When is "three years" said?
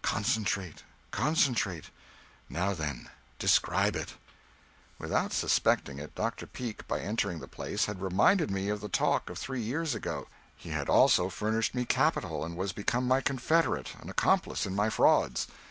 9.36-9.92